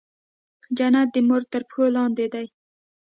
جنت 0.77 1.07
د 1.13 1.17
مور 1.27 1.41
تر 1.51 1.61
پښو 1.69 1.85
لاندې 1.95 2.25
دی 2.33 2.45